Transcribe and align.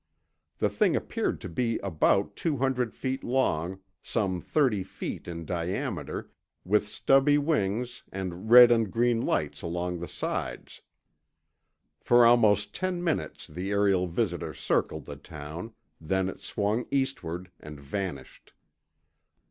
The 0.57 0.67
thing 0.71 0.95
appeared 0.95 1.39
to 1.41 1.47
be 1.47 1.77
about 1.83 2.35
two 2.35 2.57
hundred 2.57 2.95
feet 2.95 3.23
long, 3.23 3.81
some 4.01 4.41
thirty 4.41 4.81
feet 4.81 5.27
in 5.27 5.45
diameter, 5.45 6.31
with 6.65 6.87
stubby 6.87 7.37
wings 7.37 8.01
and 8.11 8.49
red 8.49 8.71
and 8.71 8.89
green 8.91 9.21
lights 9.23 9.61
along 9.61 9.99
the 9.99 10.07
sides. 10.07 10.81
For 11.99 12.25
almost 12.25 12.73
ten 12.73 13.03
minutes 13.03 13.45
the 13.45 13.69
aerial 13.69 14.07
visitor 14.07 14.55
circled 14.55 15.05
the 15.05 15.17
town, 15.17 15.71
then 16.01 16.29
it 16.29 16.41
swung 16.41 16.87
eastward 16.89 17.51
and 17.59 17.79
vanished. 17.79 18.53